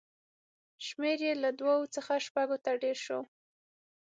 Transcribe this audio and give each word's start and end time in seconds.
شمېر 0.85 1.19
یې 1.27 1.33
له 1.43 1.49
دوو 1.59 1.77
څخه 1.95 2.13
شپږو 2.25 2.57
ته 2.65 2.71
ډېر 2.83 2.97
شوی 3.05 3.17
و. 3.23 3.25